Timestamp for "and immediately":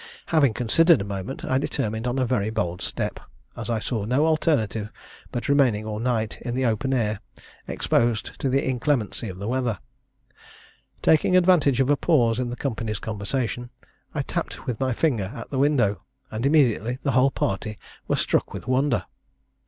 16.31-16.97